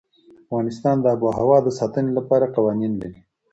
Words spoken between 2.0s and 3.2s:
لپاره قوانين لري.